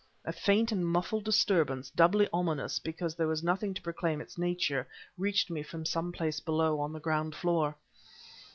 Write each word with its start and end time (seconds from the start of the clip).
A 0.25 0.33
faint 0.33 0.71
and 0.71 0.83
muffled 0.83 1.25
disturbance, 1.25 1.91
doubly 1.91 2.27
ominous 2.33 2.79
because 2.79 3.13
there 3.13 3.27
was 3.27 3.43
nothing 3.43 3.71
to 3.75 3.81
proclaim 3.83 4.19
its 4.19 4.35
nature, 4.35 4.87
reached 5.15 5.51
me 5.51 5.61
from 5.61 5.85
some 5.85 6.11
place 6.11 6.39
below, 6.39 6.79
on 6.79 6.91
the 6.91 6.99
ground 6.99 7.35
floor. 7.35 7.75